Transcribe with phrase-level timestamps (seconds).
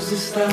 [0.00, 0.46] Deus está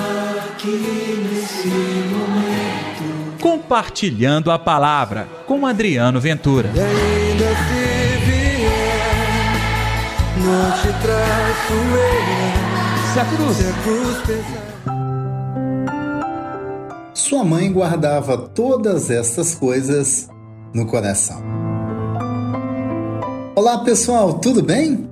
[0.46, 3.40] aqui nesse momento.
[3.42, 6.70] Compartilhando a palavra com Adriano Ventura.
[6.76, 8.68] E ainda se vier,
[10.44, 12.28] não te traço eu.
[13.14, 13.56] Se a cruz.
[13.56, 14.68] Se a cruz pesar.
[17.14, 20.28] Sua mãe guardava todas estas coisas
[20.74, 21.42] no coração.
[23.56, 25.07] Olá pessoal, tudo bem?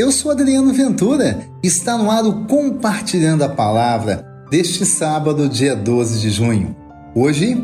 [0.00, 6.20] Eu sou Adriano Ventura está no ar o Compartilhando a Palavra deste sábado, dia 12
[6.20, 6.74] de junho.
[7.14, 7.62] Hoje,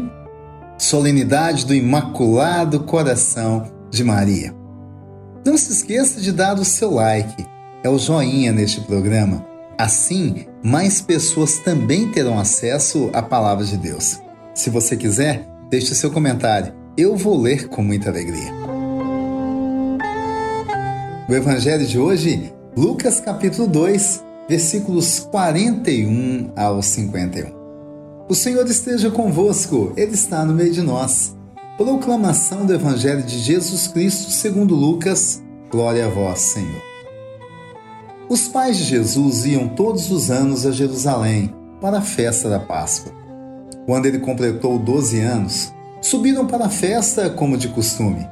[0.77, 4.54] solenidade do Imaculado Coração de Maria.
[5.46, 7.42] Não se esqueça de dar o seu like,
[7.82, 9.42] é o joinha neste programa.
[9.78, 14.20] Assim, mais pessoas também terão acesso à Palavra de Deus.
[14.55, 16.74] Se você quiser, deixe seu comentário.
[16.98, 18.66] Eu vou ler com muita alegria.
[21.28, 27.50] O evangelho de hoje, Lucas capítulo 2, versículos 41 ao 51.
[28.28, 31.36] O Senhor esteja convosco, Ele está no meio de nós.
[31.77, 35.42] Proclamação do Evangelho de Jesus Cristo segundo Lucas.
[35.68, 36.80] Glória a vós, Senhor.
[38.28, 43.12] Os pais de Jesus iam todos os anos a Jerusalém para a festa da Páscoa.
[43.84, 48.24] Quando ele completou 12 anos, subiram para a festa como de costume.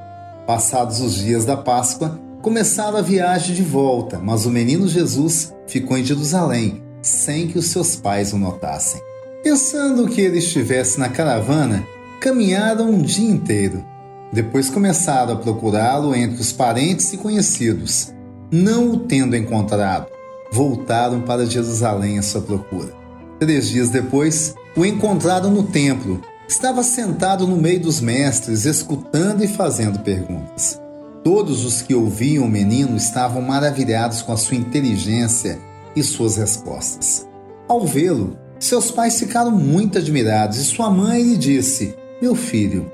[0.47, 5.97] Passados os dias da Páscoa, começaram a viagem de volta, mas o menino Jesus ficou
[5.97, 9.01] em Jerusalém, sem que os seus pais o notassem.
[9.43, 11.83] Pensando que ele estivesse na caravana,
[12.21, 13.83] caminharam um dia inteiro.
[14.31, 18.13] Depois começaram a procurá-lo entre os parentes e conhecidos.
[18.53, 20.09] Não o tendo encontrado,
[20.53, 22.93] voltaram para Jerusalém à sua procura.
[23.41, 26.21] Três dias depois, o encontraram no templo.
[26.47, 30.84] Estava sentado no meio dos mestres, escutando e fazendo perguntas.
[31.25, 35.59] Todos os que ouviam o menino estavam maravilhados com a sua inteligência
[35.97, 37.27] e suas respostas.
[37.67, 42.93] Ao vê-lo, seus pais ficaram muito admirados e sua mãe lhe disse: Meu filho,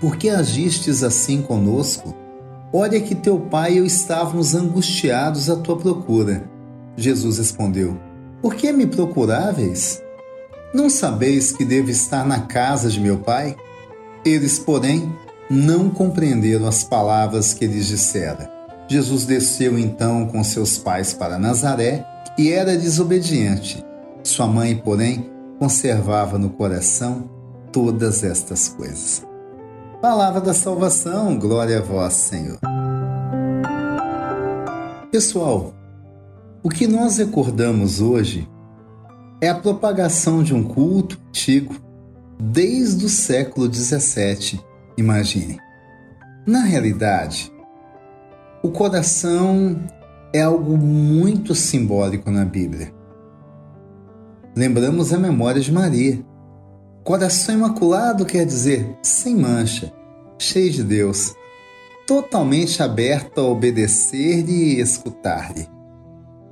[0.00, 2.14] por que agistes assim conosco?
[2.72, 6.50] Olha que teu pai e eu estávamos angustiados à tua procura.
[6.96, 7.98] Jesus respondeu:
[8.40, 10.02] Por que me procuráveis?
[10.72, 13.54] Não sabeis que devo estar na casa de meu pai?
[14.24, 15.12] Eles, porém,
[15.52, 18.50] não compreenderam as palavras que lhes dissera.
[18.88, 22.06] Jesus desceu então com seus pais para Nazaré
[22.38, 23.84] e era desobediente.
[24.24, 27.28] Sua mãe, porém, conservava no coração
[27.70, 29.26] todas estas coisas.
[30.00, 32.58] Palavra da salvação, glória a vós, Senhor.
[35.10, 35.74] Pessoal,
[36.62, 38.48] o que nós recordamos hoje
[39.38, 41.74] é a propagação de um culto antigo
[42.40, 44.71] desde o século 17
[45.02, 45.58] Imagine.
[46.46, 47.52] Na realidade,
[48.62, 49.82] o coração
[50.32, 52.94] é algo muito simbólico na Bíblia.
[54.56, 56.24] Lembramos a memória de Maria.
[57.02, 59.92] Coração imaculado quer dizer sem mancha,
[60.38, 61.34] cheio de Deus,
[62.06, 65.66] totalmente aberto a obedecer-lhe e escutar-lhe.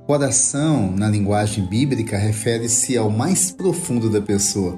[0.05, 4.77] Coração, na linguagem bíblica, refere-se ao mais profundo da pessoa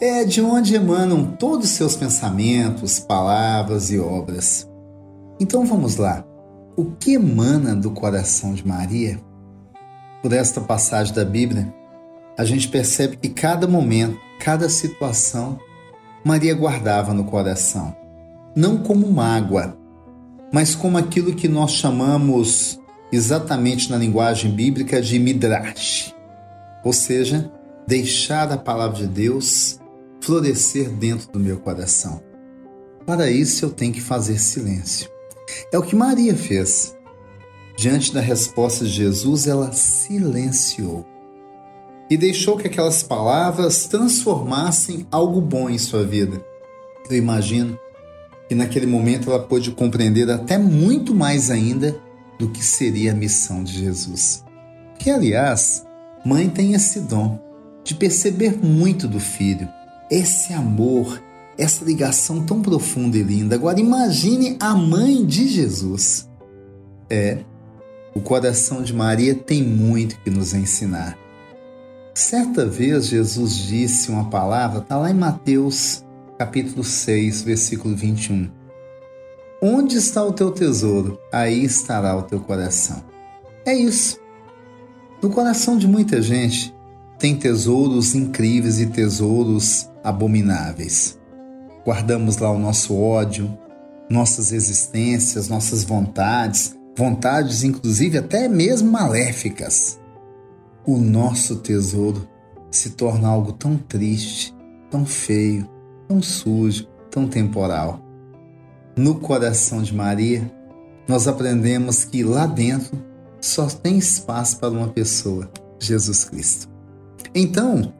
[0.00, 4.66] é de onde emanam todos os seus pensamentos, palavras e obras.
[5.38, 6.24] Então vamos lá.
[6.74, 9.20] O que emana do coração de Maria?
[10.22, 11.72] Por esta passagem da Bíblia,
[12.38, 15.58] a gente percebe que cada momento, cada situação,
[16.24, 17.94] Maria guardava no coração,
[18.56, 19.76] não como mágoa,
[20.50, 22.80] mas como aquilo que nós chamamos
[23.12, 26.14] exatamente na linguagem bíblica de midrash,
[26.82, 27.52] ou seja,
[27.86, 29.79] deixar a palavra de Deus
[30.20, 32.22] florescer dentro do meu coração.
[33.06, 35.08] Para isso eu tenho que fazer silêncio.
[35.72, 36.96] É o que Maria fez.
[37.76, 41.06] Diante da resposta de Jesus, ela silenciou
[42.10, 46.44] e deixou que aquelas palavras transformassem algo bom em sua vida.
[47.08, 47.78] Eu imagino
[48.48, 51.98] que naquele momento ela pôde compreender até muito mais ainda
[52.38, 54.44] do que seria a missão de Jesus.
[54.98, 55.86] Que, aliás,
[56.24, 57.40] mãe tem esse dom
[57.84, 59.68] de perceber muito do filho
[60.10, 61.22] esse amor,
[61.56, 63.54] essa ligação tão profunda e linda.
[63.54, 66.28] Agora imagine a mãe de Jesus.
[67.08, 67.38] É,
[68.14, 71.16] o coração de Maria tem muito que nos ensinar.
[72.12, 76.04] Certa vez Jesus disse uma palavra, está lá em Mateus
[76.36, 78.50] capítulo 6, versículo 21.
[79.62, 83.04] Onde está o teu tesouro, aí estará o teu coração.
[83.66, 84.18] É isso.
[85.22, 86.74] No coração de muita gente
[87.20, 91.18] tem tesouros incríveis e tesouros abomináveis.
[91.84, 93.56] Guardamos lá o nosso ódio,
[94.10, 100.00] nossas existências, nossas vontades, vontades inclusive até mesmo maléficas.
[100.86, 102.26] o nosso tesouro
[102.70, 104.56] se torna algo tão triste,
[104.90, 105.68] tão feio,
[106.08, 108.00] tão sujo, tão temporal.
[108.96, 110.50] No coração de Maria,
[111.06, 112.98] nós aprendemos que lá dentro
[113.40, 116.79] só tem espaço para uma pessoa, Jesus Cristo.
[117.34, 117.92] Então,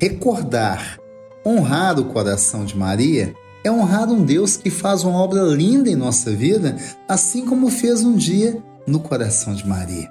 [0.00, 0.98] recordar,
[1.44, 3.34] honrar o coração de Maria
[3.64, 6.76] é honrar um Deus que faz uma obra linda em nossa vida,
[7.08, 10.08] assim como fez um dia no coração de Maria.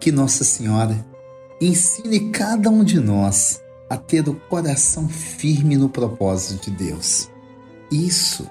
[0.00, 0.96] Que Nossa Senhora
[1.60, 3.60] ensine cada um de nós
[3.90, 7.28] a ter o coração firme no propósito de Deus.
[7.90, 8.48] Isso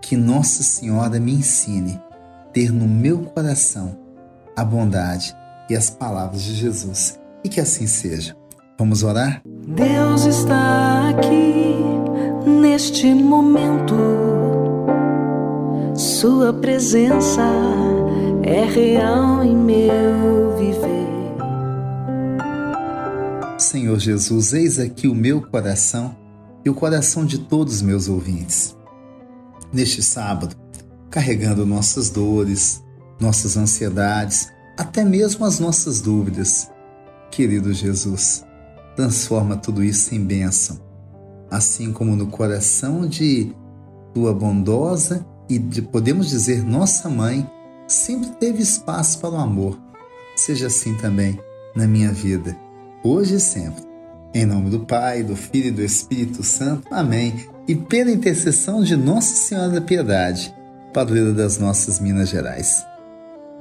[0.00, 2.00] que Nossa Senhora me ensine
[2.52, 3.98] ter no meu coração
[4.56, 5.36] a bondade
[5.68, 7.18] e as palavras de Jesus.
[7.44, 8.37] E que assim seja.
[8.78, 9.42] Vamos orar?
[9.66, 11.74] Deus está aqui
[12.46, 13.96] neste momento.
[15.96, 17.42] Sua presença
[18.44, 21.08] é real em meu viver.
[23.58, 26.16] Senhor Jesus, eis aqui o meu coração
[26.64, 28.76] e o coração de todos os meus ouvintes.
[29.72, 30.54] Neste sábado,
[31.10, 32.80] carregando nossas dores,
[33.18, 36.70] nossas ansiedades, até mesmo as nossas dúvidas.
[37.32, 38.46] Querido Jesus,
[38.98, 40.76] transforma tudo isso em bênção,
[41.48, 43.54] assim como no coração de
[44.12, 47.48] tua bondosa e de, podemos dizer, nossa mãe,
[47.86, 49.78] sempre teve espaço para o amor.
[50.34, 51.38] Seja assim também
[51.76, 52.56] na minha vida,
[53.04, 53.84] hoje e sempre.
[54.34, 56.88] Em nome do Pai, do Filho e do Espírito Santo.
[56.90, 57.46] Amém.
[57.68, 60.52] E pela intercessão de Nossa Senhora da Piedade,
[60.92, 62.84] padroeira das nossas Minas Gerais.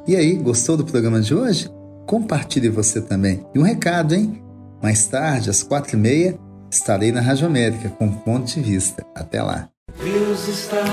[0.08, 1.70] E aí, gostou do programa de hoje?
[2.08, 3.46] Compartilhe você também.
[3.54, 4.47] E um recado, hein?
[4.82, 6.38] Mais tarde, às quatro e meia,
[6.72, 9.04] estarei na Rádio América com ponto de vista.
[9.16, 9.68] Até lá.
[10.04, 10.84] Deus está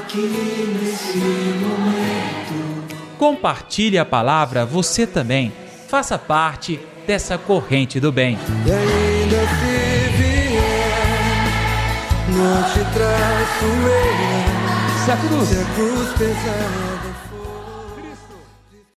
[0.00, 2.88] aqui nesse momento.
[3.18, 5.52] Compartilhe a palavra você também.
[5.86, 8.36] Faça parte dessa corrente do bem.
[8.66, 11.44] E ainda se vier,
[12.36, 15.04] não te traço eu.
[15.04, 16.97] Se a cruz Se a cruz pesada